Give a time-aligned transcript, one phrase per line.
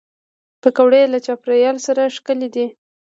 [0.61, 2.65] پکورې له چاپېریال سره ښکلي دي